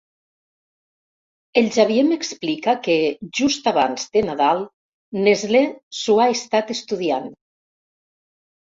El 1.61 1.67
Xavier 1.75 2.05
m'explica 2.07 2.75
que, 2.89 2.97
just 3.41 3.71
abans 3.75 4.09
de 4.17 4.27
Nadal, 4.31 4.67
Nestlé 5.29 5.65
s'ho 6.01 6.21
ha 6.25 6.31
estat 6.41 6.79
estudiant. 6.79 7.35